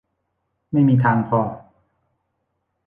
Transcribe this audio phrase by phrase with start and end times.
[0.71, 1.39] ไม่มีทางพอ